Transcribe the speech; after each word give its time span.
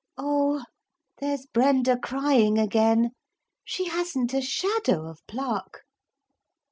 Oh! 0.17 0.63
there's 1.19 1.45
Brenda 1.45 1.95
crying 1.95 2.57
again. 2.57 3.11
She 3.63 3.87
hasn't 3.87 4.33
a 4.33 4.41
shadow 4.41 5.05
of 5.05 5.19
pluck.' 5.27 5.83